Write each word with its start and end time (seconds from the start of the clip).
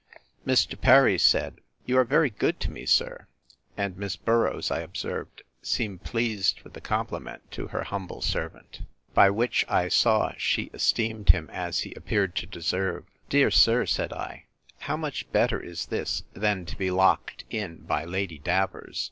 Mr. 0.47 0.81
Perry 0.81 1.19
said, 1.19 1.59
You 1.85 1.99
are 1.99 2.03
very 2.03 2.31
good 2.31 2.59
to 2.61 2.71
me, 2.71 2.87
sir; 2.87 3.27
and 3.77 3.95
Miss 3.97 4.15
Boroughs, 4.15 4.71
I 4.71 4.79
observed, 4.79 5.43
seemed 5.61 6.03
pleased 6.03 6.63
with 6.63 6.73
the 6.73 6.81
compliment 6.81 7.43
to 7.51 7.67
her 7.67 7.83
humble 7.83 8.23
servant; 8.23 8.81
by 9.13 9.29
which 9.29 9.63
I 9.69 9.89
saw 9.89 10.33
she 10.39 10.71
esteemed 10.73 11.29
him, 11.29 11.51
as 11.53 11.81
he 11.81 11.93
appears 11.93 12.31
to 12.37 12.47
deserve. 12.47 13.05
Dear 13.29 13.51
sir! 13.51 13.85
said 13.85 14.11
I, 14.11 14.45
how 14.79 14.97
much 14.97 15.31
better 15.31 15.59
is 15.59 15.85
this, 15.85 16.23
than 16.33 16.65
to 16.65 16.75
be 16.75 16.89
locked 16.89 17.43
in 17.51 17.83
by 17.85 18.03
Lady 18.03 18.39
Davers! 18.39 18.99